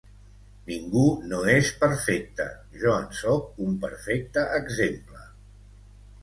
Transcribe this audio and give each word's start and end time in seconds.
Ningú 0.69 1.03
no 1.33 1.41
és 1.55 1.69
perfecte; 1.83 2.47
jo 2.85 2.95
en 3.03 3.05
sóc 3.19 3.61
un 3.67 3.77
perfecte 3.85 4.47
exemple. 4.63 5.23